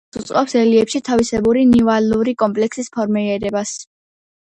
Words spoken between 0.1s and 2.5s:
ხელს უწყობს რელიეფში თავისებური ნივალური